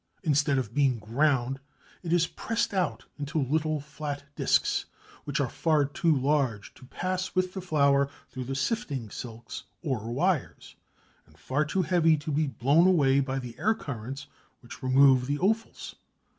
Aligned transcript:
Instead 0.23 0.57
of 0.57 0.73
being 0.73 0.97
ground 0.97 1.59
it 2.01 2.11
is 2.11 2.25
pressed 2.25 2.73
out 2.73 3.05
into 3.19 3.37
little 3.39 3.79
flat 3.79 4.23
discs 4.35 4.85
which 5.25 5.39
are 5.39 5.47
far 5.47 5.85
too 5.85 6.15
large 6.15 6.73
to 6.73 6.87
pass 6.87 7.35
with 7.35 7.53
the 7.53 7.61
flour 7.61 8.09
through 8.27 8.45
the 8.45 8.55
sifting 8.55 9.11
silks 9.11 9.65
or 9.83 10.11
wires, 10.11 10.75
and 11.27 11.37
far 11.37 11.63
too 11.65 11.83
heavy 11.83 12.17
to 12.17 12.31
be 12.31 12.47
blown 12.47 12.87
away 12.87 13.19
by 13.19 13.37
the 13.37 13.55
air 13.59 13.75
currents 13.75 14.25
which 14.61 14.81
remove 14.81 15.27
the 15.27 15.37
offals. 15.37 15.93